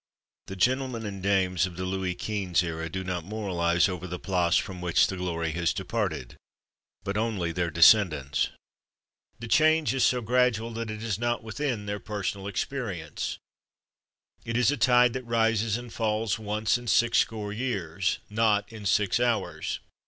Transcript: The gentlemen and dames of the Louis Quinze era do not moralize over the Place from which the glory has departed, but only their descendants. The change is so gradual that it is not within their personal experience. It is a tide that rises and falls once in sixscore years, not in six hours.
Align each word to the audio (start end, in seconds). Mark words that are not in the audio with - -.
The 0.47 0.55
gentlemen 0.55 1.05
and 1.05 1.21
dames 1.21 1.67
of 1.67 1.77
the 1.77 1.85
Louis 1.85 2.15
Quinze 2.15 2.63
era 2.63 2.89
do 2.89 3.03
not 3.03 3.23
moralize 3.23 3.87
over 3.87 4.07
the 4.07 4.17
Place 4.17 4.55
from 4.55 4.81
which 4.81 5.05
the 5.05 5.15
glory 5.15 5.51
has 5.51 5.75
departed, 5.75 6.37
but 7.03 7.17
only 7.17 7.51
their 7.51 7.69
descendants. 7.69 8.49
The 9.37 9.47
change 9.47 9.93
is 9.93 10.03
so 10.03 10.19
gradual 10.21 10.71
that 10.73 10.89
it 10.89 11.03
is 11.03 11.19
not 11.19 11.43
within 11.43 11.85
their 11.85 11.99
personal 11.99 12.47
experience. 12.47 13.37
It 14.43 14.57
is 14.57 14.71
a 14.71 14.75
tide 14.77 15.13
that 15.13 15.23
rises 15.27 15.77
and 15.77 15.93
falls 15.93 16.39
once 16.39 16.79
in 16.79 16.87
sixscore 16.87 17.53
years, 17.55 18.17
not 18.27 18.73
in 18.73 18.87
six 18.87 19.19
hours. 19.19 19.81